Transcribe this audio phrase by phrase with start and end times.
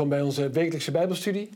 [0.00, 1.50] Welkom bij onze wekelijkse Bijbelstudie.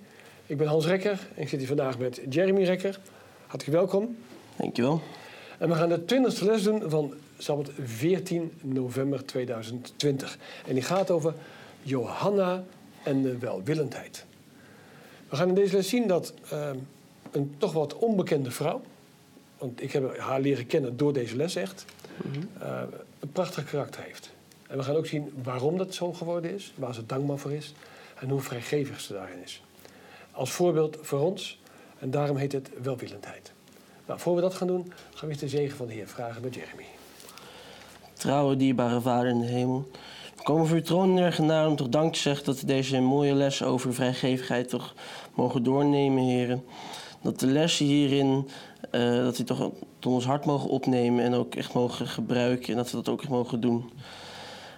[0.47, 3.01] Ik ben Hans Rekker en ik zit hier vandaag met Jeremy Rekker.
[3.47, 4.17] Hartelijk welkom.
[4.57, 5.01] Dankjewel.
[5.59, 10.39] En we gaan de twintigste les doen van Sabbat 14 november 2020.
[10.67, 11.35] En die gaat over
[11.83, 12.65] Johanna
[13.02, 14.25] en de welwillendheid.
[15.29, 16.71] We gaan in deze les zien dat eh,
[17.30, 18.83] een toch wat onbekende vrouw,
[19.59, 21.85] want ik heb haar leren kennen door deze les echt,
[22.63, 22.80] uh,
[23.21, 24.30] een prachtig karakter heeft.
[24.69, 27.74] En we gaan ook zien waarom dat zo geworden is, waar ze dankbaar voor is
[28.24, 29.62] en hoe vrijgevig ze daarin is.
[30.30, 31.60] Als voorbeeld voor ons,
[31.98, 33.52] en daarom heet het welwillendheid.
[34.06, 36.42] Nou, voor we dat gaan doen, gaan we eens de zegen van de Heer vragen
[36.42, 36.87] met Jeremy.
[38.12, 39.91] Trouwe, dierbare Vader in de hemel.
[40.37, 43.34] We komen voor uw troon neer om toch dank te zeggen dat we deze mooie
[43.34, 44.95] les over vrijgevigheid toch
[45.34, 46.65] mogen doornemen, heren.
[47.23, 48.49] Dat de lessen hierin,
[48.90, 52.77] uh, dat die toch tot ons hart mogen opnemen en ook echt mogen gebruiken en
[52.77, 53.90] dat we dat ook echt mogen doen.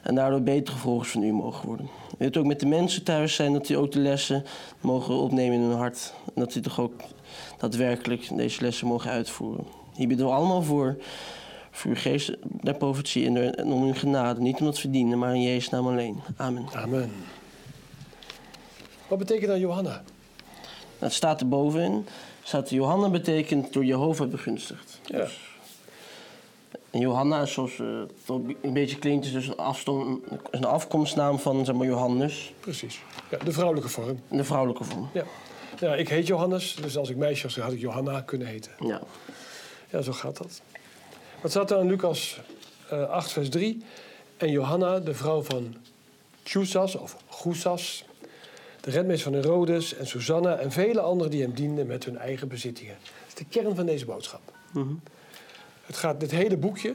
[0.07, 1.87] En daardoor betere volgers van u mogen worden.
[1.87, 4.45] U wilt ook met de mensen thuis zijn dat die ook de lessen
[4.81, 6.12] mogen opnemen in hun hart.
[6.25, 6.93] En dat die toch ook
[7.59, 9.65] daadwerkelijk deze lessen mogen uitvoeren.
[9.95, 10.97] Hier bidden we allemaal voor,
[11.71, 14.41] voor uw geest der profetie en om uw genade.
[14.41, 16.21] Niet om het verdienen, maar in Jezus naam alleen.
[16.37, 16.67] Amen.
[16.75, 17.11] Amen.
[19.09, 20.03] Wat betekent dan Johanna?
[20.99, 22.07] Het staat er bovenin.
[22.43, 25.01] Staat Johanna betekent door Jehovah begunstigd.
[25.05, 25.19] Ja.
[25.19, 25.56] Dus,
[26.97, 28.03] en Johanna is zoals uh,
[28.63, 29.49] een beetje klinkt, is dus
[29.85, 32.53] een, een afkomstnaam van zeg maar, Johannes.
[32.61, 33.01] Precies.
[33.31, 34.21] Ja, de vrouwelijke vorm.
[34.29, 35.09] De vrouwelijke vorm.
[35.13, 35.25] Ja.
[35.79, 38.73] ja, ik heet Johannes, dus als ik meisje was, had ik Johanna kunnen heten.
[38.79, 39.01] Ja.
[39.91, 40.63] Ja, zo gaat dat.
[41.41, 42.41] Wat staat er in Lucas
[42.93, 43.83] uh, 8, vers 3?
[44.37, 45.77] En Johanna, de vrouw van
[46.45, 48.05] Chusas of Goesas,
[48.81, 52.49] de redmeester van Herodes en Susanna en vele anderen die hem dienden met hun eigen
[52.49, 52.97] bezittingen.
[53.03, 54.53] Dat is de kern van deze boodschap.
[54.73, 55.01] Mm -hmm.
[55.87, 56.95] Het gaat, dit hele boekje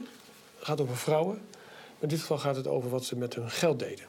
[0.58, 1.40] gaat over vrouwen.
[1.98, 4.04] In dit geval gaat het over wat ze met hun geld deden.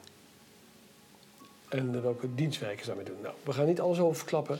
[1.68, 3.20] En welke dienstwerken ze daarmee doen.
[3.22, 4.58] Nou, we gaan niet alles over verklappen,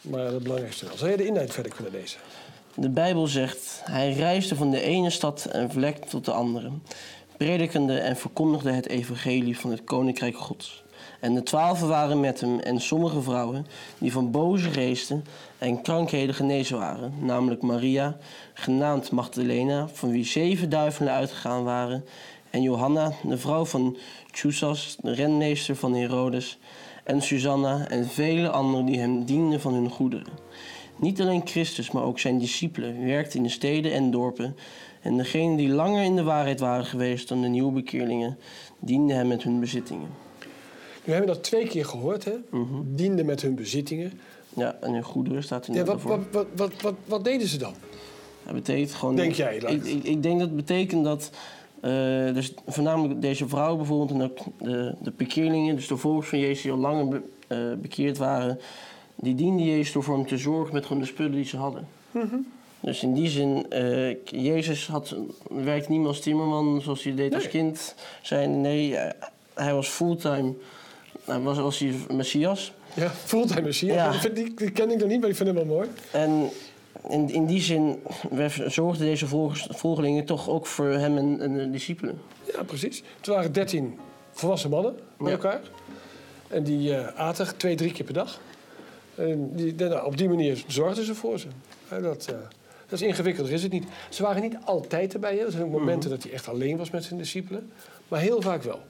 [0.00, 0.96] maar het belangrijkste wel.
[0.96, 2.20] Zou je de inleiding verder kunnen lezen?
[2.74, 6.70] De Bijbel zegt, hij reisde van de ene stad en vlek tot de andere,
[7.36, 10.82] predikende en verkondigde het evangelie van het koninkrijk Gods.
[11.20, 13.66] En de twaalfen waren met hem en sommige vrouwen
[13.98, 15.24] die van boze geesten
[15.58, 18.16] en krankheden genezen waren, namelijk Maria,
[18.54, 22.04] genaamd Magdalena, van wie zeven duivelen uitgegaan waren,
[22.50, 23.96] en Johanna, de vrouw van
[24.30, 26.58] Chusas, de renmeester van Herodes,
[27.04, 30.32] en Susanna en vele anderen die hem dienden van hun goederen.
[30.96, 34.56] Niet alleen Christus, maar ook zijn discipelen werkten in de steden en dorpen,
[35.02, 38.38] en degenen die langer in de waarheid waren geweest dan de nieuwe bekeerlingen,
[38.78, 40.29] dienden hem met hun bezittingen.
[41.04, 42.34] Nu hebben we dat twee keer gehoord, hè?
[42.50, 42.96] Mm -hmm.
[42.96, 44.12] Dienden met hun bezittingen.
[44.56, 47.58] Ja, en hun goederen staat in Ja, wat, wat, wat, wat, wat, wat deden ze
[47.58, 47.74] dan?
[48.44, 49.16] Dat betekent gewoon.
[49.16, 51.30] Denk jij, Ik, ik, ik, denk dat het betekent dat.
[51.84, 56.38] Uh, dus voornamelijk deze vrouwen bijvoorbeeld en ook de, de bekeerlingen, dus de volgers van
[56.38, 58.58] Jezus die al langer be, uh, bekeerd waren,
[59.14, 61.88] die dienden Jezus door voor hem te zorgen met gewoon de spullen die ze hadden.
[62.10, 62.46] Mm -hmm.
[62.80, 65.16] Dus in die zin, uh, Jezus had,
[65.50, 67.38] werkte niet meer als timmerman zoals hij deed Nee.
[67.38, 67.94] als kind.
[68.22, 68.96] Zijn, nee,
[69.54, 70.54] hij was fulltime.
[71.30, 72.72] Hij was als hij Messias.
[72.94, 73.94] Ja, fulltime Messias.
[73.94, 74.20] Ja.
[74.20, 75.88] Die, die, die ken ik nog niet, maar ik vind hem wel mooi.
[76.10, 76.48] En
[77.08, 78.02] in, in die zin
[78.66, 82.20] zorgden deze volgers, volgelingen toch ook voor hem en, de discipelen.
[82.52, 83.02] Ja, precies.
[83.16, 83.98] Het waren dertien
[84.32, 85.32] volwassen mannen met Ja.
[85.32, 85.60] elkaar.
[86.48, 88.40] En die uh, aten twee, drie keer per dag.
[89.14, 91.46] En die, nou, op die manier zorgden ze voor ze.
[91.88, 92.36] Dat, uh,
[92.88, 93.84] dat is ingewikkelder, is het niet.
[94.08, 95.36] Ze waren niet altijd erbij.
[95.36, 95.44] Hè.
[95.44, 97.70] Er zijn ook momenten dat hij echt alleen was met zijn discipelen.
[98.08, 98.80] Maar heel vaak wel.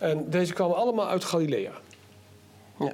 [0.00, 1.72] En deze kwamen allemaal uit Galilea.
[2.78, 2.92] Ja.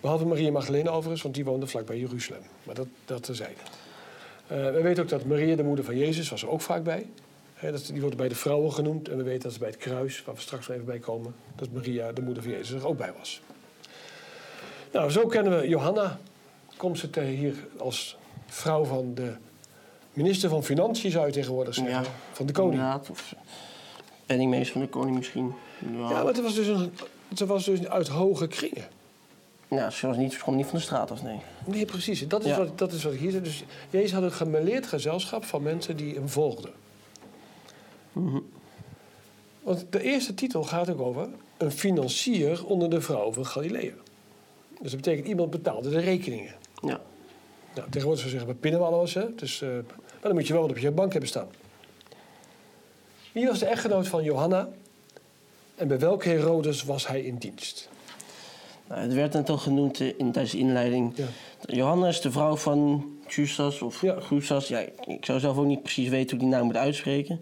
[0.00, 2.42] Behalve Maria Magdalena overigens, want die woonde vlakbij Jeruzalem.
[2.62, 3.60] Maar dat, dat terzijde.
[4.52, 7.10] Uh, we weten ook dat Maria, de moeder van Jezus, was er ook vaak bij.
[7.54, 9.08] He, dat, die wordt bij de vrouwen genoemd.
[9.08, 11.34] En we weten dat ze bij het kruis, waar we straks nog even bij komen...
[11.54, 13.40] dat Maria, de moeder van Jezus, er ook bij was.
[14.92, 16.18] Nou, zo kennen we Johanna.
[16.76, 18.16] Komt ze hier als
[18.46, 19.32] vrouw van de
[20.12, 21.94] minister van Financiën, zou je tegenwoordig zeggen.
[21.94, 22.94] Ja, van de koning.
[23.10, 23.34] Of
[24.26, 25.52] penningmeester van de koning misschien.
[25.78, 26.92] Ja, maar het was dus, een,
[27.28, 28.84] het was dus uit hoge kringen.
[29.68, 31.38] Ja, ze was niet, ze kwam niet van de straat af, nee.
[31.66, 32.28] Nee, precies.
[32.28, 32.58] Dat is, Ja.
[32.58, 33.42] wat, dat is wat ik hier zeg.
[33.42, 36.70] Dus Jezus had een gemêleerd gezelschap van mensen die hem volgden.
[38.12, 38.38] Mhm.
[39.62, 43.92] Want de eerste titel gaat ook over een financier onder de vrouw van Galilea.
[44.80, 46.54] Dus dat betekent iemand betaalde de rekeningen.
[46.82, 47.00] Ja.
[47.74, 49.14] Nou, tegenwoordig zou zeggen, we pinnen we alles.
[49.14, 49.34] Hè?
[49.34, 49.84] Dus, eh, maar
[50.20, 51.48] dan moet je wel wat op je bank hebben staan.
[53.36, 54.68] Wie was de echtgenoot van Johanna?
[55.74, 57.88] En bij welke Herodes was hij in dienst?
[58.88, 61.12] Nou, het werd net al genoemd eh, in, tijdens de inleiding.
[61.16, 61.24] Ja.
[61.60, 64.20] Johannes, de vrouw van Chusas of Ja.
[64.20, 64.68] Chusas.
[64.68, 67.40] Ja, ik zou zelf ook niet precies weten hoe die naam moet uitspreken.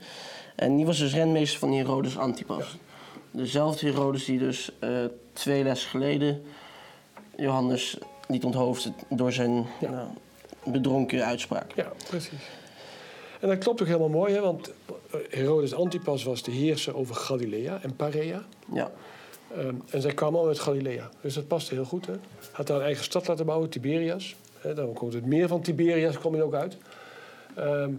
[0.57, 2.77] En die was dus renmeester van Herodes Antipas.
[3.31, 4.89] dezelfde Herodes die dus eh,
[5.33, 6.43] twee lessen geleden
[7.37, 7.99] Johannes
[8.29, 9.91] niet onthoofde door zijn Ja.
[9.91, 10.09] nou,
[10.65, 11.73] bedronken uitspraak.
[11.75, 12.49] Ja, precies.
[13.41, 14.41] En dat klopt ook helemaal mooi, hè?
[14.41, 14.71] want
[15.31, 18.45] Herodes Antipas was de heerser over Galilea en Parea.
[18.73, 18.91] Ja,
[19.57, 21.11] Ehm, en zij kwamen al uit Galilea.
[21.21, 22.07] Dus dat paste heel goed.
[22.07, 22.15] Hè?
[22.53, 24.35] Had daar een eigen stad laten bouwen, Tiberias.
[24.59, 26.77] Hè, dan komt het meer van Tiberias kwam er ook uit.
[27.55, 27.93] Ehm,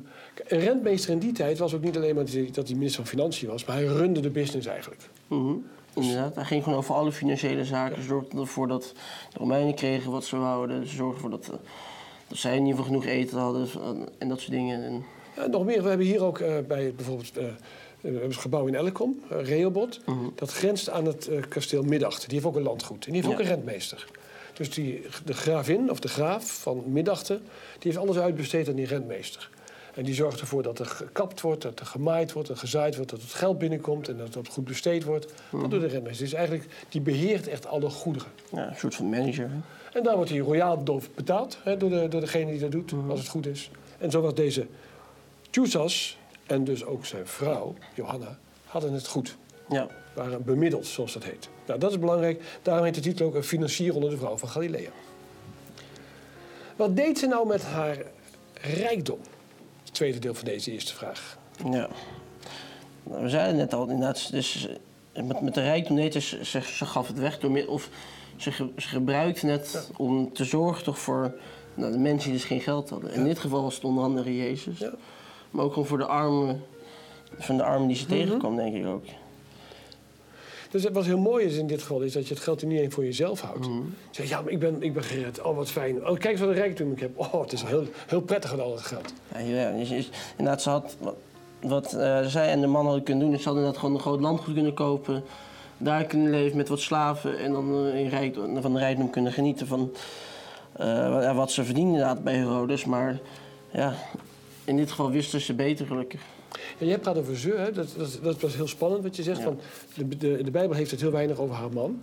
[0.48, 3.50] een rentmeester in die tijd was ook niet alleen maar dat hij minister van Financiën
[3.50, 5.10] was, maar hij runde de business eigenlijk.
[5.28, 5.54] Mhm,
[5.94, 6.36] inderdaad.
[6.36, 8.04] Hij ging gewoon over alle financiële zaken.
[8.04, 8.94] Zorgde ervoor dat
[9.34, 10.88] de Romeinen kregen wat ze wouden.
[10.88, 11.56] Ze zorgde ervoor dat, eh,
[12.28, 14.84] dat zij in ieder geval genoeg eten hadden eh, en dat soort dingen.
[14.84, 17.46] En, Ja, nog meer, we hebben hier ook eh, bij bijvoorbeeld eh,
[18.02, 20.00] een gebouw in Elkom, eh, Rehoboth.
[20.06, 20.26] Mhm.
[20.36, 22.30] Dat grenst aan het eh, kasteel Middachten.
[22.30, 23.06] Die heeft ook een landgoed.
[23.06, 23.34] En die heeft Ja.
[23.34, 24.08] ook een rentmeester.
[24.54, 27.38] Dus die, de gravin, of de graaf van Middachten,
[27.80, 29.50] die heeft alles uitbesteed aan die rentmeester.
[29.94, 33.12] En die zorgt ervoor dat er gekapt wordt, dat er gemaaid wordt, en gezaaid wordt,
[33.12, 35.34] dat het geld binnenkomt en dat het goed besteed wordt.
[35.50, 35.62] Mhm.
[35.62, 36.26] Dat doet de rentmeester.
[36.26, 38.28] Dus eigenlijk, die beheert echt alle goederen.
[38.52, 39.50] ja, een soort van manager.
[39.50, 39.58] hè.
[39.98, 42.94] En daar wordt hij royaal doof betaald hè, door, de, door degene die dat doet,
[43.10, 43.70] als het goed is.
[43.98, 44.68] En zo was deze
[45.56, 49.38] Tjoesas en dus ook zijn vrouw, Johanna, hadden het goed.
[49.70, 51.50] Ja, Waren bemiddeld, zoals dat heet.
[51.66, 52.44] Nou, dat is belangrijk.
[52.62, 54.90] Daarom heet de titel ook een financier onder de vrouw van Galilea.
[56.76, 57.98] Wat deed ze nou met haar
[58.62, 59.20] rijkdom?
[59.84, 61.38] Het tweede deel van deze eerste vraag.
[61.72, 61.90] ja.
[63.04, 64.68] We zeiden net al, inderdaad, dus
[65.14, 67.90] met, met de rijkdom deed ze, ze, ze gaf het weg door middel, of
[68.36, 71.36] ze, ge- ze gebruikte het om te zorgen toch voor
[71.74, 73.14] nou, de mensen die dus geen geld hadden.
[73.14, 74.80] In dit geval was het onder andere Jezus.
[74.80, 74.94] Ja.
[75.56, 76.64] Maar ook gewoon voor de armen,
[77.38, 79.04] van de armen die ze tegenkwam, denk ik ook.
[80.70, 82.78] Dus wat heel mooi is in dit geval, is dat je het geld er niet
[82.78, 83.70] alleen voor jezelf houdt.
[84.12, 85.42] Zeg, ja, maar ik ben, ik ben gered.
[85.42, 85.96] Oh, wat fijn.
[85.96, 87.20] Oh, kijk eens wat een rijkdom ik heb.
[87.20, 89.14] Oh, het is heel, heel prettig met al het geld.
[89.34, 91.16] Ja, ja, dus- dus inderdaad, ze had wat,
[91.62, 94.08] wat eh, zij en de man hadden kunnen doen, is ze hadden inderdaad gewoon een
[94.08, 95.24] groot landgoed kunnen kopen.
[95.78, 99.32] Daar kunnen leven met wat slaven en dan eh, in rijkdom, van de rijkdom kunnen
[99.32, 99.92] genieten van
[100.74, 102.86] eh, wat ze verdienen inderdaad bij Herodes.
[102.86, 103.20] Maar
[103.72, 103.94] ja,
[104.66, 106.22] in dit geval wisten ze beter gelukkig.
[106.78, 107.72] Ja, jij praat over ze, hè?
[107.72, 109.38] Dat, dat, dat was heel spannend wat je zegt.
[109.38, 109.44] Ja.
[109.44, 109.60] Van
[109.94, 112.02] de, de, de Bijbel heeft het heel weinig over haar man.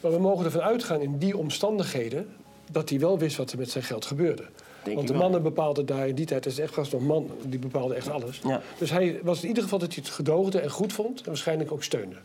[0.00, 2.28] Maar we mogen ervan uitgaan in die omstandigheden
[2.70, 4.44] dat hij wel wist wat er met zijn geld gebeurde.
[4.84, 7.58] Denk Want de mannen bepaalden daar in die tijd, is echt vast nog man, die
[7.58, 8.40] bepaalde echt alles.
[8.44, 8.62] Ja.
[8.78, 11.72] Dus hij was in ieder geval dat hij het gedoogde en goed vond en waarschijnlijk
[11.72, 12.16] ook steunde.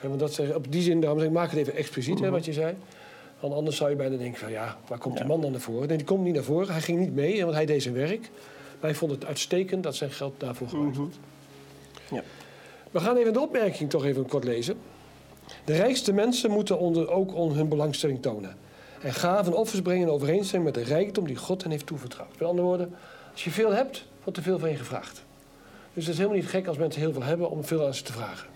[0.00, 2.44] Want dat ze, op die zin, daarom zeg ik, maak het even expliciet, hè, wat
[2.44, 2.74] je zei.
[3.40, 5.32] Want anders zou je bijna denken van ja, waar komt die Mhm.
[5.32, 5.88] Man dan naar voren?
[5.88, 6.72] Nee, die komt niet naar voren.
[6.72, 8.20] Hij ging niet mee, want hij deed zijn werk.
[8.80, 11.16] Maar hij vond het uitstekend dat zijn geld daarvoor gebruikt wordt.
[12.10, 12.22] Ja.
[12.90, 14.76] We gaan even de opmerking toch even kort lezen.
[15.64, 18.56] De rijkste mensen moeten onder, ook hun belangstelling tonen.
[19.02, 22.38] En gaven en offers brengen in overeenstemming met de rijkdom die God hen heeft toevertrouwd.
[22.38, 22.94] Met andere woorden,
[23.32, 25.24] als je veel hebt, wordt er veel van je gevraagd.
[25.92, 28.02] Dus het is helemaal niet gek als mensen heel veel hebben om veel aan ze
[28.02, 28.48] te vragen.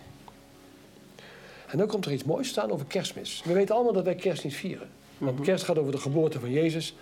[1.70, 3.42] En dan komt er iets moois staan over kerstmis.
[3.44, 4.88] We weten allemaal dat wij kerst niet vieren.
[5.18, 6.94] Want kerst gaat over de geboorte van Jezus.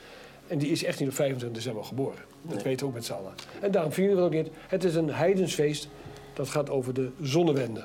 [0.46, 2.18] En die is echt niet op 25 december geboren.
[2.42, 2.62] Dat Nee.
[2.64, 3.32] weten we ook met z'n allen.
[3.60, 4.52] En daarom vieren we het ook niet.
[4.68, 5.88] Het is een heidensfeest.
[6.32, 7.84] Dat gaat over de zonnewende.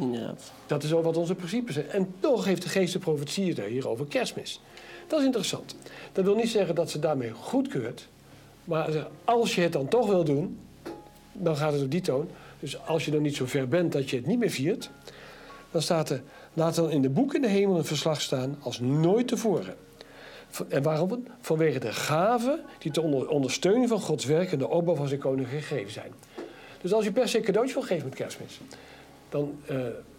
[0.00, 0.52] Inderdaad.
[0.66, 1.88] Dat is ook wat onze principes zijn.
[1.90, 4.60] En toch heeft de geest de profetieën daar hier over kerstmis.
[5.06, 5.74] Dat is interessant.
[6.12, 8.08] Dat wil niet zeggen dat ze daarmee goedkeurt.
[8.64, 10.58] Maar als je het dan toch wil doen,
[11.32, 12.28] dan gaat het op die toon.
[12.60, 14.90] Dus als je dan niet zo ver bent dat je het niet meer viert,
[15.70, 16.22] dan staat er,
[16.54, 19.74] laat dan in de boek in de hemel een verslag staan als nooit tevoren.
[20.68, 21.26] En waarom?
[21.40, 25.20] Vanwege de gaven die ter onder- ondersteuning van Gods werk en de opbouw van zijn
[25.20, 26.12] koning gegeven zijn.
[26.80, 28.60] Dus als je per se een cadeautje wil geven met kerstmis,
[29.28, 29.76] dan eh,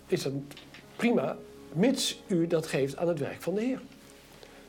[0.08, 0.34] is dat
[0.96, 1.38] prima,
[1.74, 3.82] mits u dat geeft aan het werk van de Heer.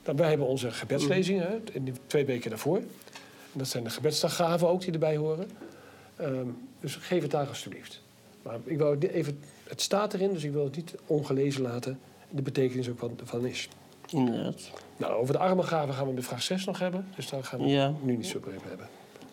[0.04, 2.76] Nou, wij hebben onze gebedslezingen in die twee weken daarvoor.
[3.52, 5.50] En dat zijn de gebedsdaggaven ook die erbij horen.
[6.16, 6.46] Ehm,
[6.80, 8.02] dus geef het daar alsjeblieft.
[8.42, 9.40] Maar ik wou even,
[9.72, 11.98] het staat erin, dus ik wil het niet ongelezen laten.
[12.30, 13.68] De betekenis ook wat van is.
[14.10, 14.70] Inderdaad.
[14.96, 17.06] Nou, over de armengaven gaan we bij vraag 6 nog hebben.
[17.16, 17.92] Dus daar gaan we Ja.
[18.02, 18.88] nu niet zo over hebben.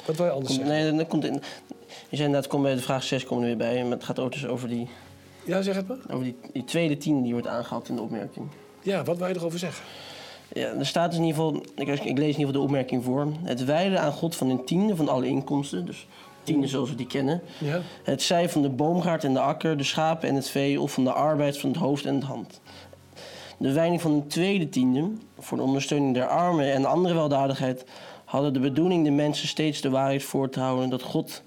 [0.06, 0.86] Wat wil je anders Komt, zeggen?
[0.90, 3.58] nee, dat komt in, je zei inderdaad, kom bij de vraag 6 komen er weer
[3.58, 3.84] bij.
[3.84, 4.88] Maar het gaat ook dus over die,
[5.46, 5.98] Ja, zeg het maar.
[6.10, 8.48] over die, die tweede tien die wordt aangehaald in de opmerking.
[8.82, 9.86] Ja, wat wil je erover zeggen?
[10.54, 13.04] Ja, er staat dus in ieder geval, ik, ik lees in ieder geval de opmerking
[13.04, 13.28] voor.
[13.44, 16.08] Het wijden aan God van een tiende van alle inkomsten, dus
[16.54, 17.42] tiende zoals we die kennen.
[17.58, 17.82] Ja.
[18.04, 21.04] Het zij van de boomgaard en de akker, de schapen en het vee, of van
[21.04, 22.62] de arbeid van het hoofd en het hand.
[23.58, 27.86] De wijding van een tweede tiende, voor de ondersteuning der armen en andere weldadigheid,
[28.26, 31.44] hadden de bedoeling de mensen steeds de waarheid voor te houden dat God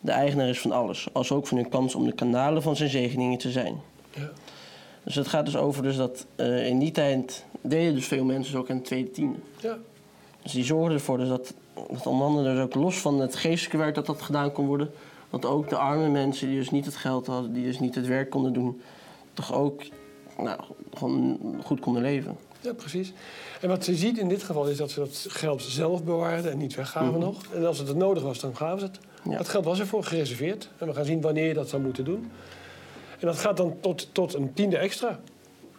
[0.00, 2.90] de eigenaar is van alles, als ook van hun kans om de kanalen van zijn
[2.90, 3.80] zegeningen te zijn.
[4.14, 4.30] ja.
[5.04, 8.58] Dus het gaat dus over dus dat eh, in die tijd deden dus veel mensen
[8.58, 9.38] ook aan de tweede tiende.
[9.60, 9.78] ja.
[10.42, 11.54] Dus die zorgden ervoor dus dat,
[11.90, 14.90] dat onder andere dus ook los van het geestelijke werk dat dat gedaan kon worden,
[15.30, 18.06] dat ook de arme mensen die dus niet het geld hadden, die dus niet het
[18.06, 18.80] werk konden doen,
[19.34, 19.82] toch ook
[20.38, 20.60] nou,
[20.94, 22.36] gewoon goed konden leven.
[22.60, 23.12] Ja, precies.
[23.60, 26.58] En wat ze ziet in dit geval is dat ze dat geld zelf bewaarden en
[26.58, 27.44] niet weggaven nog.
[27.54, 28.98] En als het nodig was, dan gaven ze het.
[29.22, 29.36] Ja.
[29.36, 30.68] Dat geld was ervoor gereserveerd.
[30.78, 32.30] En we gaan zien wanneer je dat zou moeten doen.
[33.18, 35.20] En dat gaat dan tot, tot een tiende extra.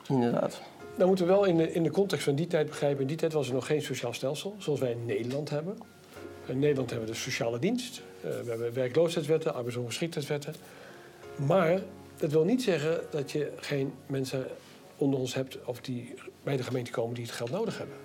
[0.08, 0.62] Inderdaad.
[0.98, 3.02] Dan moeten we wel in de, in de context van die tijd begrijpen...
[3.02, 5.78] in die tijd was er nog geen sociaal stelsel, zoals wij in Nederland hebben.
[6.46, 8.02] In Nederland hebben we de sociale dienst.
[8.22, 10.54] eh, we hebben werkloosheidswetten, arbeidsongeschiktheidswetten.
[11.48, 11.82] Maar
[12.18, 14.48] dat wil niet zeggen dat je geen mensen
[14.98, 15.58] onder ons hebt...
[15.66, 16.14] of die
[16.44, 17.96] bij de gemeente komen die het geld nodig hebben.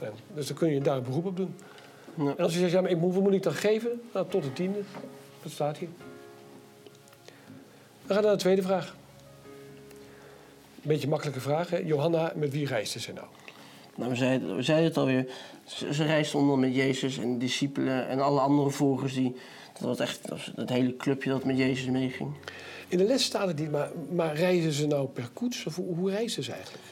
[0.00, 1.54] En dus dan kun je daar een beroep op doen.
[2.14, 2.24] Ja.
[2.36, 4.00] En als je zegt, ja, maar ik, moet- hoeveel moet ik dan geven?
[4.12, 4.78] Nou, tot de tiende.
[5.42, 5.88] Dat staat hier.
[8.06, 8.96] Dan gaan we naar de tweede vraag.
[10.86, 11.70] Een beetje makkelijke vraag.
[11.70, 11.76] Hè?
[11.76, 13.26] Johanna, met wie reisde ze nou?
[13.96, 15.26] Nou, we, zeiden, we zeiden het alweer.
[15.64, 19.14] Ze, ze reisden onder met Jezus en de discipelen en alle andere volgers.
[19.14, 19.36] Die,
[19.72, 22.30] dat was echt dat was het hele clubje dat met Jezus meeging.
[22.88, 25.66] In de les staat het niet, maar, maar reizen ze nou per koets?
[25.66, 26.84] Of hoe, hoe reizen ze eigenlijk?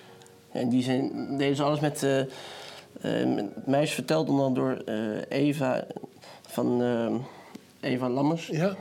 [0.52, 2.02] En die zijn, deden ze alles met.
[2.02, 4.96] eh eh, met- mij is verteld onder door eh,
[5.28, 5.86] Eva
[6.46, 6.82] van
[7.80, 8.46] Eva Lammers.
[8.46, 8.76] Ja,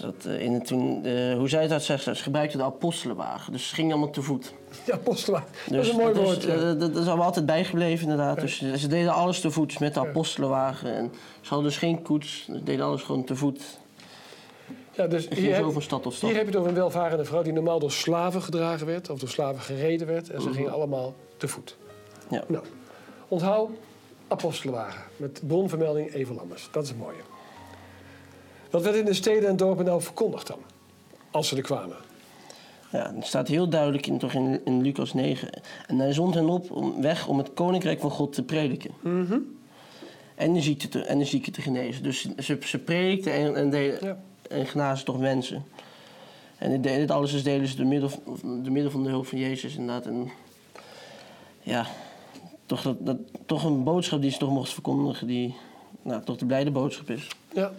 [0.00, 3.52] Dat, eh, in het, toen, eh, hoe zij het uit zegt, ze gebruikte de apostelenwagen.
[3.52, 4.52] Dus ze gingen allemaal te voet.
[4.86, 5.44] ja apostelen.
[5.66, 6.36] dat Dus is een mooi dat woord.
[6.38, 6.52] Is, ja.
[6.54, 8.40] eh, dat, dat is allemaal altijd bijgebleven inderdaad.
[8.40, 10.94] Dus ze, deden alles te voet met de apostelenwagen.
[10.94, 13.78] En ze hadden dus geen koets, ze deden alles gewoon te voet.
[14.92, 16.28] ja, dus hier, heb, van stad tot stad.
[16.28, 17.42] hier heb je het over een welvarende vrouw...
[17.42, 19.10] die normaal door slaven gedragen werd...
[19.10, 20.30] of door slaven gereden werd.
[20.30, 20.56] En ze Mhm.
[20.56, 21.76] gingen allemaal te voet.
[22.30, 22.44] Ja.
[22.46, 22.64] Nou,
[23.28, 23.70] onthoud
[24.28, 25.02] apostelenwagen.
[25.16, 26.68] Met bronvermelding Lammers.
[26.72, 27.27] Dat is het mooie.
[28.70, 30.58] Wat werd in de steden en dorpen nou verkondigd dan?
[31.30, 31.96] Als ze er kwamen.
[32.92, 35.48] Ja, het staat heel duidelijk in, toch in, in Lucas 9.
[35.86, 38.90] En hij zond hen op om, weg om het koninkrijk van God te prediken.
[40.34, 42.02] en, de ziekte te, en de te genezen.
[42.02, 44.18] Dus ze- ze, predikten en, en, deden, Ja.
[44.48, 45.64] en genazen toch mensen.
[46.58, 48.10] En dit, dit alles is delen ze door middel,
[48.42, 50.06] door middel van de hulp van Jezus inderdaad.
[50.06, 50.30] En
[51.62, 51.86] ja,
[52.66, 55.26] toch, dat, dat, toch een boodschap die ze toch mocht verkondigen...
[55.26, 55.54] die
[56.02, 57.28] nou, toch de blijde boodschap is.
[57.52, 57.72] Ja.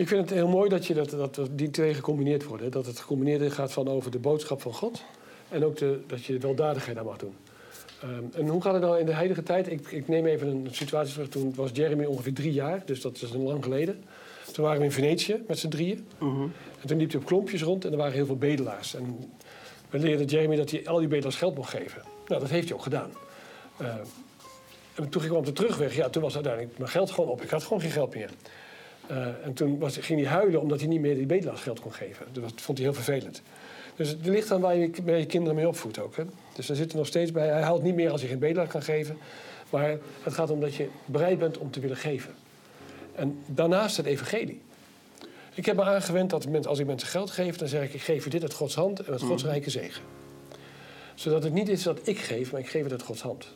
[0.00, 2.66] Ik vind het heel mooi dat, je dat, dat die twee gecombineerd worden.
[2.66, 2.72] hè.
[2.72, 5.02] Dat het gecombineerde gaat van over de boodschap van God.
[5.48, 7.34] En ook de, dat je de weldadigheid aan mag doen.
[8.02, 9.70] Ehm, en hoe gaat het nou in de huidige tijd?
[9.70, 11.28] Ik, ik neem even een situatie terug.
[11.28, 12.82] Toen was Jeremy ongeveer drie jaar.
[12.84, 14.04] Dus dat is een lang geleden.
[14.52, 16.06] Toen waren we in Venetië met z'n drieën.
[16.80, 18.94] En toen liep hij op klompjes rond en er waren heel veel bedelaars.
[18.94, 19.18] En
[19.90, 22.02] we leerden Jeremy dat hij al die bedelaars geld mocht geven.
[22.26, 23.10] Nou, dat heeft hij ook gedaan.
[23.76, 23.94] Eh,
[24.94, 27.42] en toen ging ik op de terugweg, ja, toen was uiteindelijk mijn geld gewoon op.
[27.42, 28.30] Ik had gewoon geen geld meer.
[29.10, 31.92] Eh, en toen was, ging hij huilen omdat hij niet meer die bedelaars geld kon
[31.92, 32.26] geven.
[32.32, 33.42] Dus Dat vond hij heel vervelend.
[33.96, 36.16] Dus het ligt aan waar je, waar je kinderen mee opvoedt ook.
[36.16, 36.22] Hè?
[36.54, 37.48] Dus daar zit er nog steeds bij.
[37.48, 39.18] Hij haalt niet meer als hij geen bedelaar kan geven.
[39.70, 42.34] Maar het gaat om dat je bereid bent om te willen geven.
[43.14, 44.60] En daarnaast het evangelie.
[45.54, 48.24] Ik heb me aangewend dat als ik mensen geld geef, dan zeg ik: ik geef
[48.24, 50.02] je dit uit Gods hand en uit Gods rijke zegen.
[51.14, 53.46] Zodat het niet is dat ik geef, maar ik geef het uit Gods hand.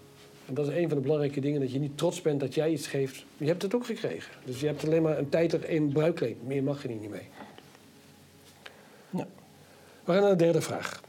[0.47, 2.71] En dat is een van de belangrijke dingen, dat je niet trots bent dat jij
[2.71, 3.25] iets geeft.
[3.37, 4.33] Je hebt het ook gekregen.
[4.45, 6.39] Dus je hebt alleen maar een tijd één bruikleen.
[6.45, 7.29] Meer mag je niet mee.
[9.11, 9.27] Ja.
[10.05, 11.03] We gaan naar de derde vraag.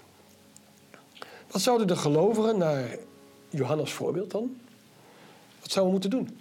[1.51, 2.97] Wat zouden de gelovigen, naar
[3.49, 4.55] Johannes voorbeeld dan,
[5.61, 6.37] wat zouden we moeten doen?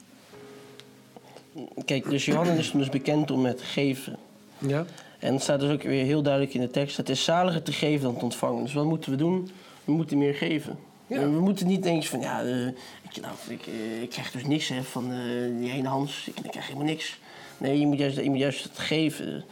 [1.85, 4.17] Kijk, dus Johannes is dus bekend om het geven.
[4.59, 4.85] Ja?
[5.19, 7.73] En het staat dus ook weer heel duidelijk in de tekst: het is zaliger te
[7.73, 8.63] geven dan te ontvangen.
[8.63, 9.51] Dus wat moeten we doen?
[9.85, 10.79] We moeten meer geven.
[11.07, 11.21] Ja.
[11.21, 12.67] En we moeten niet denken van ja, eh,
[13.03, 15.19] ik, nou, ik, eh, ik krijg dus niks hè, van eh,
[15.59, 16.29] die ene Hans.
[16.29, 17.19] Ik, ik krijg helemaal niks.
[17.59, 19.45] Nee, je moet juist, je moet juist het geven.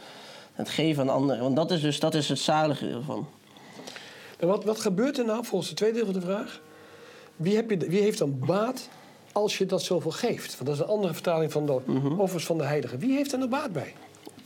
[0.53, 1.41] Het geven aan anderen.
[1.41, 3.27] Want dat is dus dat is het zalige ervan.
[4.39, 6.61] En wat, wat gebeurt er nou, volgens de tweede deel van de vraag?
[7.35, 8.89] Wie, heb je, wie heeft dan baat
[9.31, 10.53] als je dat zoveel geeft?
[10.57, 11.81] Want dat is een andere vertaling van de
[12.17, 12.99] offers van de heiligen.
[12.99, 13.93] Wie heeft er nou baat bij?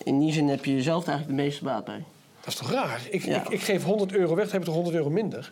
[0.04, 2.04] In die zin heb je jezelf eigenlijk de meeste baat bij.
[2.40, 3.02] Dat is toch raar?
[3.10, 3.42] Ik, Ja.
[3.42, 5.52] ik, ik geef 100 euro weg, dan heb ik toch 100 euro minder?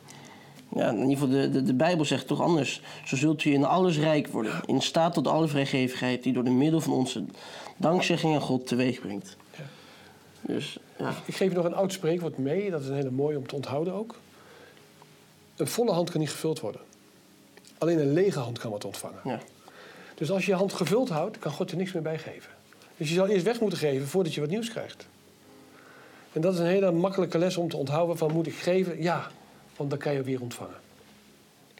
[0.73, 2.81] Ja, in ieder geval, de, de, de Bijbel zegt toch anders.
[3.05, 4.61] Zo zult u in alles rijk worden.
[4.65, 7.23] In staat tot alle vrijgevigheid die door de middel van onze
[7.77, 9.37] dankzegging aan God teweeg brengt.
[9.57, 9.63] Ja.
[10.41, 13.37] Dus ja, Ik geef je nog een oud spreekwoord mee, dat is een hele mooie
[13.37, 14.15] om te onthouden ook.
[15.55, 16.81] Een volle hand kan niet gevuld worden.
[17.77, 19.19] Alleen een lege hand kan wat ontvangen.
[19.23, 19.39] ja.
[20.15, 22.51] Dus als je je hand gevuld houdt, kan God er niks meer bij geven.
[22.97, 25.07] Dus je zal eerst weg moeten geven voordat je wat nieuws krijgt.
[26.33, 29.01] En dat is een hele makkelijke les om te onthouden van moet ik geven?
[29.01, 29.31] Ja,
[29.75, 30.79] want dan kan je weer ontvangen.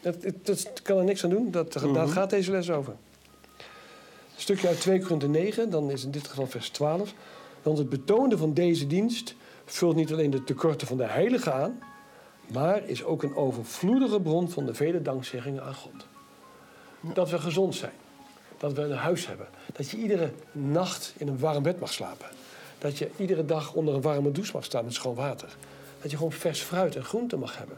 [0.02, 2.92] Dat, dat, dat kan er niks aan doen, dat, daar gaat deze les over.
[4.34, 7.14] Een stukje uit 2 Korinther 9, dan is in dit geval vers 12.
[7.62, 9.34] Want het betonen van deze dienst
[9.64, 11.78] vult niet alleen de tekorten van de heiligen aan,
[12.52, 16.06] maar is ook een overvloedige bron van de vele dankzeggingen aan God.
[17.00, 17.92] Dat we gezond zijn.
[18.58, 19.46] Dat we een huis hebben.
[19.72, 22.26] Dat je iedere nacht in een warm bed mag slapen.
[22.78, 25.56] dat je iedere dag onder een warme douche mag staan met schoon water.
[26.06, 27.76] Dat je gewoon vers fruit en groente mag hebben.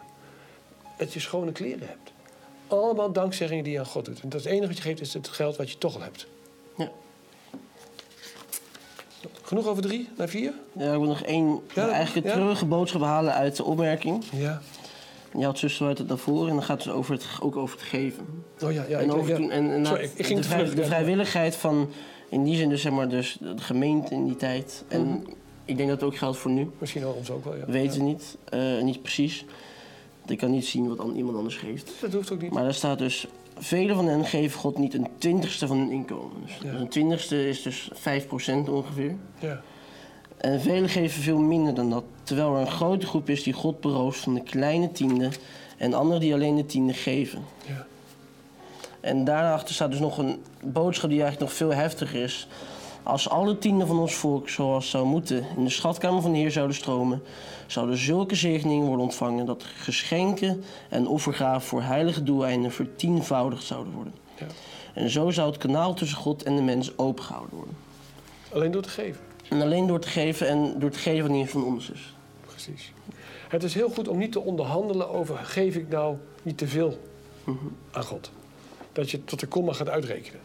[0.99, 2.13] Dat je schone kleren hebt.
[2.67, 4.21] Allemaal dankzeggingen die je aan God doet.
[4.21, 6.27] En dat het enige wat je geeft is het geld wat je toch al hebt.
[6.77, 6.91] Ja.
[9.43, 10.53] Genoeg over drie naar vier?
[10.73, 12.39] Ja, ik wil nog één, Ja, eigenlijk een ja.
[12.39, 14.25] treurige boodschap halen uit de opmerking.
[14.33, 14.63] Ja.
[15.39, 17.87] Je had zuster uit het daarvoor en dan gaat het over het, ook over het
[17.89, 18.45] geven.
[18.63, 18.99] Oh ja, ja.
[18.99, 19.37] en, over ja.
[19.37, 21.91] toen, en, en Sorry, ik, ging de, vrij- vrijwilligheid van,
[22.29, 24.85] in die zin dus zeg maar, dus de gemeente in die tijd.
[24.89, 25.19] En Mhm.
[25.69, 26.71] Ik denk dat het ook geldt voor nu.
[26.79, 27.65] Misschien wel ons ook wel, ja.
[27.67, 28.05] Weten Ja.
[28.05, 29.45] niet, eh, niet precies.
[30.27, 31.93] Ik kan niet zien wat an- iemand anders geeft.
[32.01, 32.51] Dat hoeft ook niet.
[32.53, 33.27] Maar daar staat dus,
[33.59, 36.43] velen van hen geven God niet een twintigste van hun inkomen.
[36.45, 36.79] Dus Ja.
[36.79, 39.15] een twintigste is dus 5% ongeveer.
[39.39, 39.61] Ja.
[40.37, 42.05] En velen geven veel minder dan dat.
[42.23, 45.29] Terwijl er een grote groep is die God berooft van de kleine tiende.
[45.77, 47.43] En anderen die alleen de tiende geven.
[47.67, 47.87] Ja.
[49.01, 52.49] En daarachter staat dus nog een boodschap die eigenlijk nog veel heftiger is.
[53.03, 56.51] Als alle tienden van ons volk, zoals zou moeten, in de schatkamer van de Heer
[56.51, 57.23] zouden stromen,
[57.67, 64.15] zouden zulke zegeningen worden ontvangen dat geschenken en offergaven voor heilige doeleinden vertienvoudigd zouden worden.
[64.39, 64.47] Ja.
[64.95, 67.77] En zo zou het kanaal tussen God en de mens opengehouden worden.
[68.53, 69.21] Alleen door te geven.
[69.49, 72.15] En alleen door te geven en door te geven wat niet van ons is.
[72.47, 72.93] Precies.
[73.49, 76.99] Het is heel goed om niet te onderhandelen over geef ik nou niet te veel
[77.91, 78.31] aan God.
[78.93, 80.41] Dat je tot de komma gaat uitrekenen.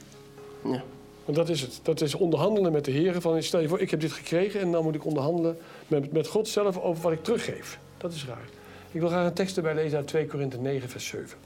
[0.63, 0.83] Ja.
[1.25, 1.79] Want dat is het.
[1.83, 3.21] Dat is onderhandelen met de Heer.
[3.21, 6.27] Van stel je voor, ik heb dit gekregen en dan moet ik onderhandelen met, met
[6.27, 7.79] God zelf over wat ik teruggeef.
[7.97, 8.49] Dat is raar.
[8.91, 11.37] Ik wil graag een tekst erbij lezen uit 2 Korinthe 9, vers 7.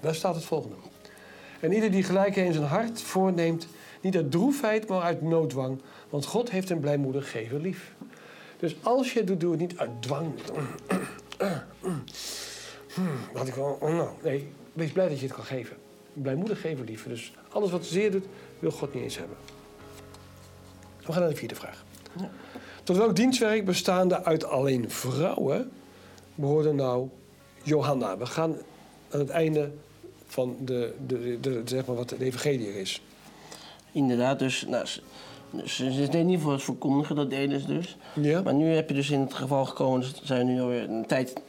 [0.00, 0.76] Daar staat het volgende.
[1.60, 3.66] En ieder die gelijk in zijn hart voorneemt,
[4.00, 5.80] niet uit droefheid, maar uit noodwang.
[6.08, 7.92] Want God heeft een blijmoedig gever lief.
[8.58, 10.32] Dus als je het doet, doe het niet uit dwang.
[13.32, 15.76] Wat ik wel, oh, nou, nee, wees blij dat je het kan geven.
[16.12, 17.06] Blijmoedig geven lief.
[17.08, 18.24] Dus alles wat zeer doet,
[18.60, 19.36] wil God niet eens hebben.
[21.06, 21.84] We gaan naar de vierde vraag.
[22.18, 22.30] Ja.
[22.82, 25.70] Tot welk dienstwerk bestaande uit alleen vrouwen
[26.34, 27.08] behoorde nou
[27.62, 28.16] Johanna?
[28.18, 28.56] We gaan
[29.10, 29.70] aan het einde
[30.26, 33.02] van de, de, de, zeg maar wat de evangelie is.
[33.92, 37.96] Inderdaad, dus, nou, ze, ze deden niet voor het verkondigen, dat deden ze dus.
[38.14, 38.42] Ja?
[38.42, 41.40] Maar nu heb je dus in het geval gekomen, ze zijn nu alweer een tijd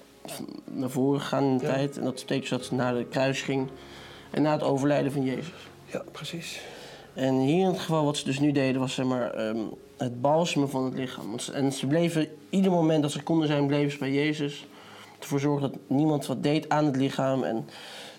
[0.65, 1.73] naar voren gegaan in de Ja.
[1.73, 1.97] tijd.
[1.97, 3.69] En dat betekent dus dat ze naar de kruis ging
[4.31, 5.53] en na het overlijden van Jezus.
[5.85, 6.61] Ja, precies.
[7.13, 9.57] En hier in het geval wat ze dus nu deden was zeg maar, ehm,
[9.97, 11.35] het balsemen van het lichaam.
[11.53, 14.65] En ze bleven, ieder moment dat ze konden zijn, bleven ze bij Jezus.
[15.19, 17.43] Ervoor zorgen dat niemand wat deed aan het lichaam.
[17.43, 17.65] En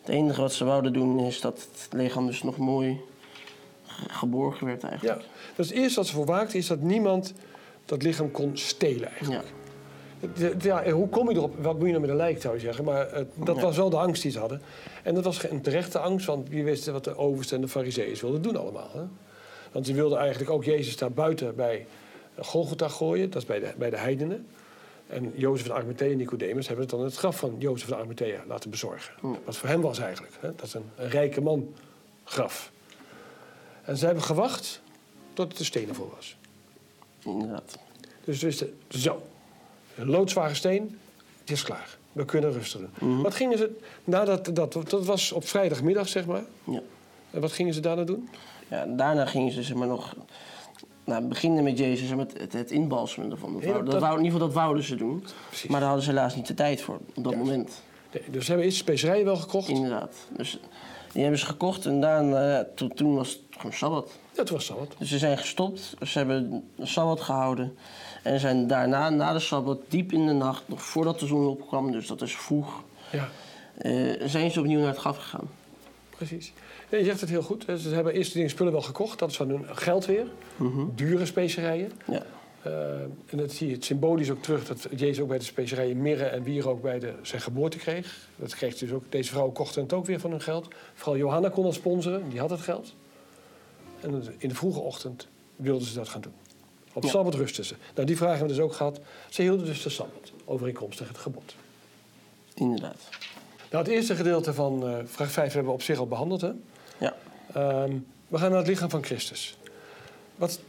[0.00, 3.00] het enige wat ze wouden doen is dat het lichaam dus nog mooi
[3.86, 5.20] ge- geborgen werd Ja, eigenlijk.
[5.56, 7.32] dat is het eerste wat ze voor waakten, is dat niemand
[7.84, 9.42] dat lichaam kon stelen eigenlijk.
[9.42, 9.61] Ja.
[10.34, 11.54] De- de- Ja, hoe kom je erop?
[11.58, 12.84] Wat moet je nou met een lijk, zou je zeggen?
[12.84, 13.62] Maar eh, dat Ja.
[13.62, 14.62] was wel de angst die ze hadden.
[15.02, 18.16] En dat was geen terechte angst, want wie wisten wat de oversten en de fariseeën
[18.20, 18.90] wilden doen allemaal.
[18.92, 19.02] Hè?
[19.72, 21.86] Want ze wilden eigenlijk ook Jezus daar buiten bij
[22.38, 23.30] Golgotha gooien.
[23.30, 24.46] Dat is bij de, bij de heidenen.
[25.06, 28.44] En Jozef van Arimathea en Nicodemus hebben het dan het graf van Jozef van Arimathea
[28.48, 29.14] laten bezorgen.
[29.22, 29.38] Ja.
[29.44, 30.34] Wat voor hem was eigenlijk.
[30.40, 30.54] Hè?
[30.54, 31.74] Dat is een, een rijke man
[32.24, 32.72] graf.
[33.84, 34.80] En ze hebben gewacht
[35.32, 36.36] tot het er stenen voor was.
[37.24, 37.78] Inderdaad.
[38.24, 39.22] Dus ze wisten, zo,
[40.02, 40.98] een loodzware steen,
[41.40, 41.96] het is klaar.
[42.12, 42.90] We kunnen rusten.
[43.00, 43.20] Mhm.
[43.22, 43.70] Wat gingen ze,
[44.04, 46.42] nadat, dat, dat was op vrijdagmiddag zeg maar.
[46.64, 46.80] Ja.
[47.30, 48.28] En wat gingen ze daarna doen?
[48.70, 50.14] Ja, daarna gingen ze zeg maar nog...
[51.04, 53.52] Nou, beginnen met Jezus en met het, het inbalsemen ervan.
[53.52, 55.24] Dat Ja, dat dat- wou- in ieder geval, dat wouden ze doen.
[55.48, 55.70] Precies.
[55.70, 57.38] Maar daar hadden ze helaas niet de tijd voor op dat Ja.
[57.38, 57.82] moment.
[58.12, 59.68] Nee, dus ze hebben eerst specerijen wel gekocht.
[59.68, 60.14] Inderdaad.
[60.36, 60.58] Dus
[61.12, 64.10] die hebben ze gekocht en daarna, toen, toen was het gewoon Sabbat.
[64.34, 64.94] Dat was wat.
[64.98, 67.76] Dus ze zijn gestopt, ze hebben Sabbat gehouden.
[68.22, 71.92] En zijn daarna, na de Sabbat, diep in de nacht, nog voordat de zon opkwam,
[71.92, 73.28] dus dat is vroeg, Ja,
[73.78, 75.48] eh, zijn ze opnieuw naar het graf gegaan.
[76.16, 76.52] precies.
[76.88, 77.64] Ja, je zegt het heel goed.
[77.78, 79.18] Ze hebben eerst die dingen spullen wel gekocht.
[79.18, 80.26] Dat is van hun geld weer.
[80.94, 81.92] Dure specerijen.
[82.06, 82.22] Ja.
[82.62, 82.72] Eh,
[83.26, 84.66] en dat zie je het symbolisch ook terug.
[84.66, 88.28] Dat Jezus ook bij de specerijen mirre en wierook bij de, zijn geboorte kreeg.
[88.36, 90.68] Dat kreeg dus ook, deze vrouw kochten het ook weer van hun geld.
[90.94, 92.28] Vooral Johanna kon dat sponsoren.
[92.28, 92.94] Die had het geld.
[94.02, 96.32] En in de vroege ochtend wilden ze dat gaan doen.
[96.92, 97.08] Op Ja.
[97.08, 97.74] Sabbat rusten ze.
[97.94, 99.00] Nou, die vragen hebben we dus ook gehad.
[99.28, 100.32] Ze hielden dus de Sabbat.
[100.44, 101.54] Overeenkomstig het gebod.
[102.54, 103.08] Inderdaad.
[103.70, 106.40] Nou, het eerste gedeelte van eh, vraag 5 hebben we op zich al behandeld.
[106.40, 106.50] Hè?
[106.98, 107.14] Ja.
[107.52, 109.56] Ehm, we gaan naar het lichaam van Christus.
[110.36, 110.60] Wat,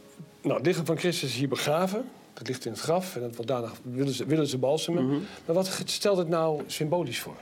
[0.42, 2.04] nou, het lichaam van Christus is hier begraven.
[2.32, 3.14] Dat ligt in het graf.
[3.14, 5.06] En dat, wat daarna willen ze, willen ze balsemen.
[5.06, 5.18] Mhm.
[5.44, 7.36] Maar wat stelt het nou symbolisch voor?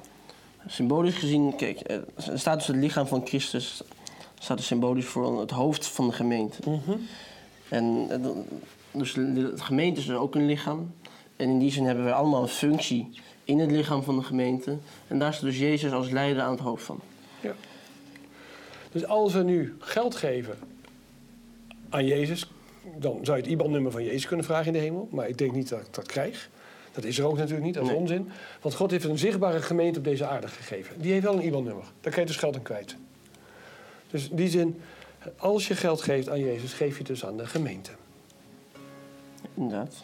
[0.66, 3.82] Symbolisch gezien, kijk, eh, er staat dus het lichaam van Christus,
[4.42, 6.58] staat er symbolisch voor het hoofd van de gemeente.
[7.68, 8.18] En eh,
[8.90, 10.92] dus de gemeente is dus ook een lichaam.
[11.36, 13.10] En in die zin hebben wij allemaal een functie
[13.44, 14.76] in het lichaam van de gemeente.
[15.08, 17.00] En daar staat dus Jezus als leider aan het hoofd van.
[18.92, 20.58] Dus als we nu geld geven
[21.88, 22.50] aan Jezus,
[22.98, 25.08] dan zou je het IBAN-nummer van Jezus kunnen vragen in de hemel.
[25.10, 26.50] Maar ik denk niet dat ik dat krijg.
[26.92, 27.98] Dat is er ook natuurlijk niet, dat is Nee.
[27.98, 28.30] onzin.
[28.60, 31.00] Want God heeft een zichtbare gemeente op deze aarde gegeven.
[31.00, 31.84] Die heeft wel een IBAN-nummer.
[32.00, 32.96] Daar kan je dus geld aan kwijt.
[34.12, 34.80] Dus in die zin,
[35.36, 37.90] als je geld geeft aan Jezus, geef je het dus aan de gemeente.
[39.54, 39.94] Inderdaad.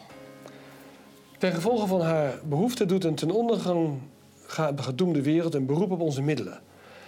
[1.37, 3.99] Ten gevolge van haar behoefte doet een ten ondergang
[4.45, 6.59] ga- gedoemde wereld een beroep op onze middelen.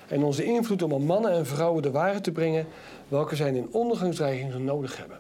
[0.08, 2.68] En onze invloed om aan mannen en vrouwen de waarheid te brengen
[3.08, 5.20] welke zij in ondergangsdreigingen nodig hebben.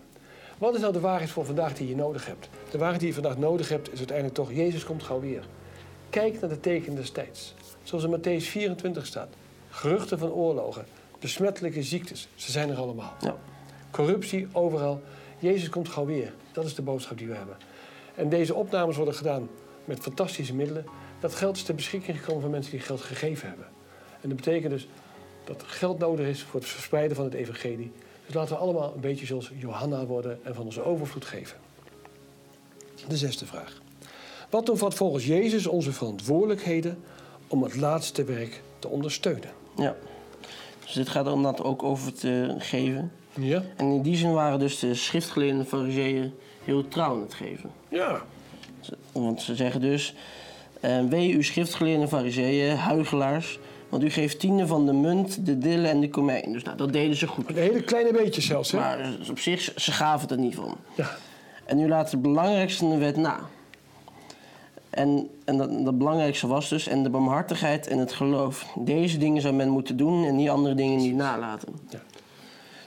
[0.58, 2.50] Wat is nou de waarheid voor vandaag die je nodig hebt?
[2.72, 5.44] De waarheid die je vandaag nodig hebt is uiteindelijk toch, Jezus komt gauw weer.
[6.10, 7.54] Kijk naar de tekenen des tijds.
[7.84, 9.28] Zoals in Matthäus 24 staat.
[9.70, 10.86] Geruchten van oorlogen,
[11.22, 13.14] besmettelijke ziektes, ze zijn er allemaal.
[13.20, 13.36] Ja.
[13.92, 15.02] Corruptie overal.
[15.40, 16.34] Jezus komt gauw weer.
[16.52, 17.58] Dat is de boodschap die we hebben.
[18.16, 19.50] En deze opnames worden gedaan
[19.86, 20.86] met fantastische middelen.
[21.20, 23.66] Dat geld is ter beschikking gekomen van mensen die geld gegeven hebben.
[24.22, 24.88] En dat betekent dus
[25.44, 27.92] dat geld nodig is voor het verspreiden van het evangelie.
[28.26, 31.58] Dus laten we allemaal een beetje zoals Johanna worden en van onze overvloed geven.
[33.08, 33.82] De zesde vraag.
[34.50, 37.04] Wat omvat volgens Jezus onze verantwoordelijkheden
[37.48, 39.52] om het laatste werk te ondersteunen?
[39.78, 39.96] ja.
[40.84, 43.12] Dus dit gaat inderdaad ook over eh, geven.
[43.34, 43.64] Ja?
[43.76, 47.70] En in die zin waren dus de schriftgeleerde fariseeën heel trouw in het geven.
[47.90, 48.22] Ja.
[49.12, 50.14] Want ze zeggen dus...
[50.80, 53.60] eh wee u schriftgeleerde fariseeën, huigelaars...
[53.90, 56.52] want u geeft tienden van de munt, de dille en de komijn.
[56.54, 57.50] Dus nou, dat deden ze goed.
[57.50, 58.78] Een hele kleine beetje zelfs, hè?
[58.80, 60.76] Maar eh, op zich, ze- ze gaven het er niet van.
[60.96, 61.18] Ja.
[61.66, 63.40] En u laat het belangrijkste in de wet na.
[64.92, 68.74] En, en dat, dat belangrijkste was dus, en de barmhartigheid en het geloof.
[68.80, 71.74] Deze dingen zou men moeten doen en die andere dingen niet nalaten.
[71.90, 72.02] Ja.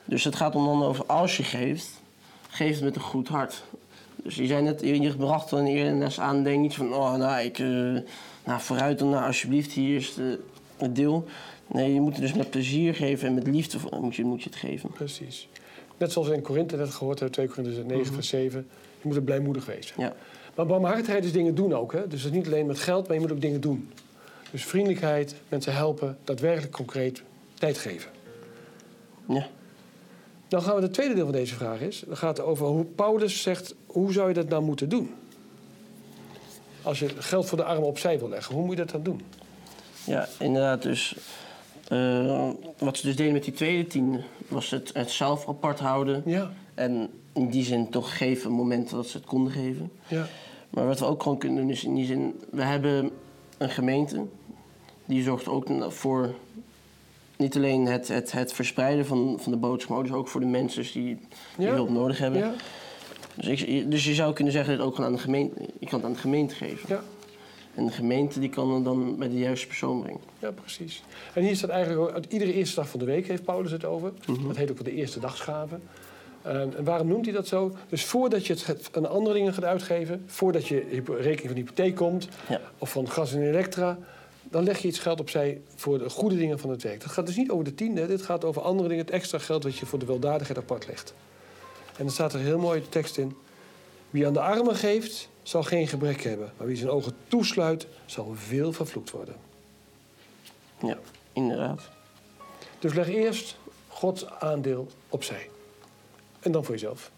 [0.04, 2.00] Dus het gaat om dan over als je geeft,
[2.48, 3.62] geef het met een goed hart.
[4.16, 7.58] Dus je zei net, je bracht dan eerder aan, denk niet van, oh nou, ik,
[7.58, 7.66] eh,
[8.44, 10.40] nou vooruit dan, nou alsjeblieft, hier is de,
[10.76, 11.24] het deel.
[11.66, 14.48] Nee, je moet het dus met plezier geven en met liefde moet je, moet je
[14.48, 14.90] het geven.
[14.90, 15.48] Precies.
[15.96, 18.66] Net zoals we in Korinthe net gehoord hebben, 2 Korinthe 9, vers 7.
[19.00, 19.94] Je moet er blijmoedig wezen.
[19.98, 20.14] Ja,
[20.54, 21.92] Maar barmhartigheid is dingen doen ook.
[21.92, 22.08] Hè?
[22.08, 23.90] Dus het is niet alleen met geld, maar je moet ook dingen doen.
[24.50, 27.22] Dus vriendelijkheid, mensen helpen, daadwerkelijk concreet
[27.54, 28.10] tijd geven.
[29.28, 29.46] ja,
[30.48, 32.04] Dan gaan we het tweede deel van deze vraag is.
[32.06, 35.10] Dan gaat het over hoe Paulus zegt, hoe zou je dat nou moeten doen?
[36.82, 39.20] Als je geld voor de armen opzij wil leggen, hoe moet je dat dan doen?
[40.04, 40.82] ja inderdaad.
[40.82, 41.16] Dus
[41.88, 46.22] eh, wat ze dus deden met die tweede tiende, was het, het zelf apart houden.
[46.26, 49.90] Ja, En in die zin toch geven momenten dat ze het konden geven.
[50.08, 50.26] ja,
[50.74, 52.40] Maar wat we ook gewoon kunnen doen is in die zin...
[52.50, 53.10] We hebben
[53.58, 54.24] een gemeente.
[55.04, 56.34] Die zorgt ook voor
[57.36, 59.94] niet alleen het, het, het verspreiden van, van de boodschap...
[59.96, 60.92] maar dus ook voor de mensen die,
[61.56, 61.72] die Ja.
[61.74, 62.40] hulp nodig hebben.
[62.40, 62.54] ja,
[63.34, 65.60] Dus, ik, dus je zou kunnen zeggen dat het ook gewoon aan de gemeente...
[65.80, 66.88] Je kan het aan de gemeente geven.
[66.88, 67.02] ja.
[67.74, 70.20] En de gemeente die kan het dan bij de juiste persoon brengen.
[70.38, 71.02] Ja, precies.
[71.34, 74.12] En hier staat eigenlijk ook, iedere eerste dag van de week heeft Paulus het over.
[74.26, 74.46] Mhm.
[74.46, 75.78] Dat heet ook wel de eerste dagsgave.
[76.44, 77.72] En, en waarom noemt hij dat zo?
[77.88, 82.28] Dus voordat je het aan andere dingen gaat uitgeven, voordat je rekening van hypotheek komt,
[82.48, 82.60] Ja.
[82.78, 83.98] of van gas en elektra,
[84.42, 87.00] dan leg je iets geld opzij voor de goede dingen van het werk.
[87.00, 89.62] Dat gaat dus niet over de tiende, dit gaat over andere dingen, het extra geld
[89.62, 91.14] wat je voor de weldadigheid apart legt.
[91.96, 93.36] En dan staat er een heel mooie tekst in.
[94.10, 96.52] Wie aan de armen geeft, zal geen gebrek hebben.
[96.56, 99.34] Maar wie zijn ogen toesluit, zal veel vervloekt worden.
[100.82, 100.98] Ja,
[101.32, 101.80] inderdaad.
[102.78, 103.56] Dus leg eerst
[103.88, 105.48] Gods aandeel opzij.
[106.44, 107.10] En dan voor jezelf.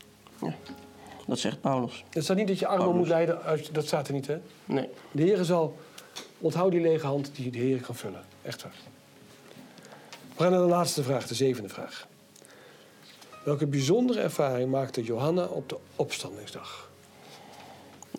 [1.27, 2.05] Dat zegt Paulus.
[2.11, 4.39] Het staat niet dat je armen moet leiden, uit- dat staat er niet, hè?
[4.65, 4.89] Nee.
[5.13, 5.77] De Heer zal,
[6.39, 8.25] onthoud die lege hand die de Heer kan vullen.
[8.43, 8.75] Echt waar.
[10.37, 12.07] We gaan naar de laatste vraag, de zevende vraag.
[13.45, 16.91] Welke bijzondere ervaring maakte Johanna op de opstandingsdag?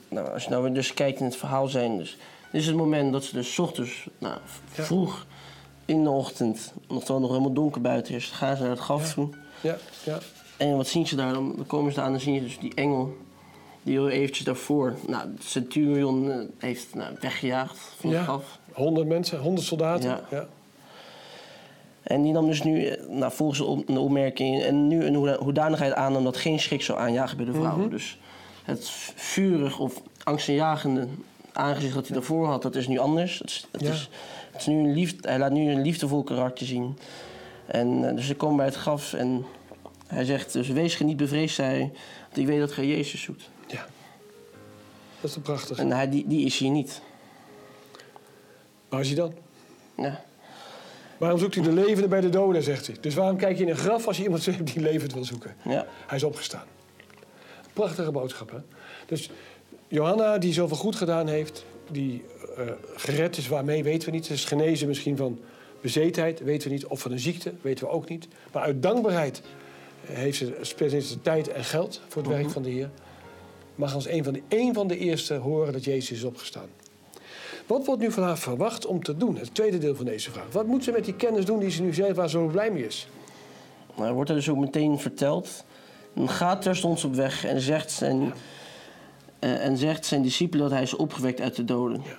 [0.10, 1.98] Nou, als je nou weer dus kijkt in het verhaal zijn...
[1.98, 2.18] Dus,
[2.52, 4.38] dit is het moment dat ze dus ochtends, nou,
[4.76, 4.84] Ja.
[4.84, 5.26] vroeg
[5.86, 6.74] in de ochtend...
[6.88, 9.14] nog het nog helemaal donker buiten is, gaan ze naar het graf Ja.
[9.14, 9.30] toe...
[9.62, 10.20] Ja, ja,
[10.58, 11.54] En wat zien ze daar dan?
[11.56, 13.18] Dan komen ze daar en dan zie je dus die engel.
[13.84, 18.24] Die heel eventjes daarvoor, nou, centurion eh, heeft nou, weggejaagd van het Ja.
[18.24, 18.60] graf.
[18.74, 20.10] honderd mensen, honderd soldaten.
[20.10, 20.22] Ja.
[20.32, 20.48] Ja.
[22.04, 25.16] En die nam dus nu, eh, nou, volgens de op- de opmerking, en nu een
[25.16, 27.80] hoeda- hoedanigheid aan dat geen schrik zou aanjagen bij de vrouwen.
[27.82, 27.90] Mhm.
[27.90, 28.18] Dus
[28.64, 31.08] het vurig of angstaanjagende
[31.54, 33.40] aangezicht dat hij daarvoor had, dat is nu anders.
[33.40, 33.92] Het is, het Ja.
[33.92, 34.10] is,
[34.52, 36.98] het is nu een lief, hij laat nu een liefdevol karakter zien.
[37.66, 39.46] En eh, dus ze komen bij het graf en
[40.08, 41.92] hij zegt, dus wees ge niet bevreesd, zei hij,
[42.24, 43.50] want ik weet dat gij Jezus zoekt.
[43.68, 43.86] ja.
[45.22, 45.78] Dat is toch prachtig.
[45.78, 47.02] En hij, die, die is hier niet.
[48.90, 49.34] Waar is hij dan?
[49.98, 50.24] Ja.
[51.18, 52.96] Waarom zoekt hij de levenden bij de doden, zegt hij.
[53.02, 55.56] Dus waarom kijk je in een graf als je iemand hebt die levend wil zoeken?
[55.64, 55.86] Ja.
[56.08, 56.66] Hij is opgestaan.
[57.74, 58.58] Prachtige boodschap, hè?
[59.06, 59.30] Dus
[59.88, 62.24] Johanna, die zoveel goed gedaan heeft, die
[62.58, 62.66] eh,
[62.96, 64.26] gered is, waarmee weten we niet.
[64.26, 65.40] Ze is genezen misschien van
[65.82, 66.86] bezetenheid, weten we niet.
[66.86, 68.28] Of van een ziekte, weten we ook niet.
[68.52, 69.42] Maar uit dankbaarheid
[70.12, 72.90] heeft ze, tijd en geld voor het werk van de Heer.
[73.76, 76.68] Mag als een van, de, een van de eerste horen dat Jezus is opgestaan.
[77.66, 79.38] Wat wordt nu van haar verwacht om te doen?
[79.38, 80.52] Het tweede deel van deze vraag.
[80.52, 82.72] Wat moet ze met die kennis doen die ze nu zelf waar ze zo blij
[82.72, 83.08] mee is?
[83.96, 85.64] Maar wordt er dus ook meteen verteld.
[86.14, 88.34] Dan gaat terstond op weg en zegt zijn,
[89.40, 92.02] eh, en zegt zijn discipelen dat hij is opgewekt uit de doden.
[92.06, 92.18] Ja.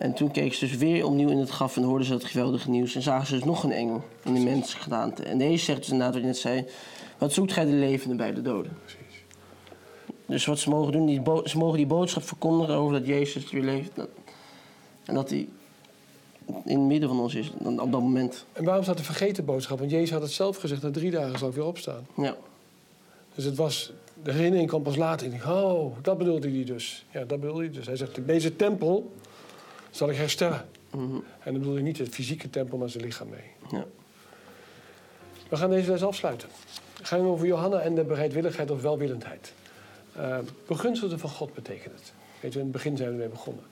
[0.00, 2.70] En toen keek ze dus weer opnieuw in het graf en hoorden ze dat geweldige
[2.70, 2.94] nieuws.
[2.94, 5.22] En zagen ze dus nog een engel in de mensgedaante.
[5.22, 6.64] En deze zegt dus inderdaad wat je net zei.
[7.18, 8.72] Wat zoekt gij de levende bij de doden?
[8.84, 9.24] Precies.
[10.26, 13.62] Dus wat ze mogen doen, die ze mogen die boodschap verkondigen over dat Jezus weer
[13.62, 13.90] leeft.
[13.94, 14.08] Dat-
[15.04, 15.48] En dat hij
[16.64, 18.44] in het midden van ons is dan op dat moment.
[18.52, 19.78] En waarom staat de vergeten boodschap?
[19.78, 22.06] Want Jezus had het zelf gezegd, na drie dagen zal ik weer opstaan.
[22.16, 22.36] Ja,
[23.34, 25.26] Dus het was, de herinnering kwam pas later.
[25.26, 27.04] Ik dacht, oh, dat bedoelde hij dus.
[27.12, 27.86] Ja, dat bedoelde hij dus.
[27.86, 29.12] Hij zegt, deze tempel
[29.90, 30.68] zal ik herstellen.
[30.90, 33.44] En dan bedoelde hij niet het fysieke tempel, maar zijn lichaam mee.
[33.70, 33.84] ja.
[35.48, 36.48] We gaan deze les afsluiten.
[36.96, 39.52] Het gaat over Johanna en de bereidwilligheid of welwillendheid.
[40.16, 42.12] Uh, begunstigde van God betekent het.
[42.40, 43.64] Weet je, in het begin zijn we ermee begonnen.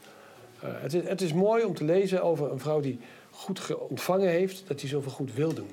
[0.61, 3.01] Eh, het, is, het is mooi om te lezen over een vrouw die
[3.31, 5.71] goed ge- ontvangen heeft, dat die zoveel goed wil doen.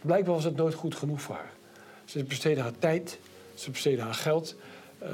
[0.00, 1.52] Blijkbaar was het nooit goed genoeg voor haar.
[2.04, 3.18] Ze besteedde haar tijd,
[3.54, 4.54] ze besteedde haar geld.
[4.98, 5.08] eh,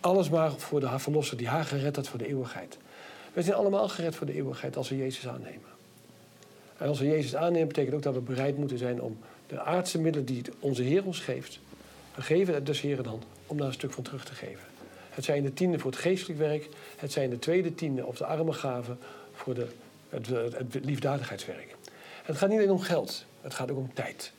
[0.00, 2.78] alles maar voor de, haar verlosser die haar gered had voor de eeuwigheid.
[3.32, 5.68] We zijn allemaal gered voor de eeuwigheid als we Jezus aannemen.
[6.76, 9.98] En als we Jezus aannemen, betekent ook dat we bereid moeten zijn om de aardse
[9.98, 11.58] middelen die onze Heer ons geeft,
[12.14, 14.68] we geven het dus Heer dan, om daar een stuk van terug te geven.
[15.10, 18.24] Het zijn de tienden voor het geestelijk werk, het zijn de tweede tienden of de
[18.24, 18.98] arme gaven
[19.32, 19.66] voor de,
[20.10, 21.76] het liefdadigheidswerk.
[22.22, 24.32] Het gaat niet alleen om geld, het gaat ook om tijd.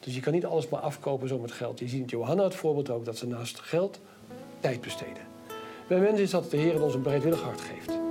[0.00, 1.78] Dus je kan niet alles maar afkopen zo met geld.
[1.78, 4.00] Je ziet in Johanna het voorbeeld ook dat ze naast geld
[4.60, 5.22] tijd besteden.
[5.88, 8.07] Bij mensen is dat de Heer ons een bereidwillig hart geeft.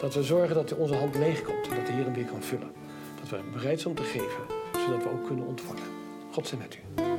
[0.00, 2.42] Dat we zorgen dat onze hand leeg komt en dat de Heer hem weer kan
[2.42, 2.72] vullen.
[3.20, 5.82] Dat we bereid zijn om te geven, zodat we ook kunnen ontvangen.
[6.32, 7.17] God zij met u.